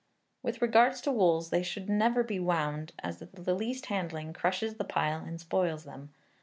[0.41, 4.83] With regard to wools, they should never be wound, as the least handling crushes the
[4.83, 6.11] pile and spoils them.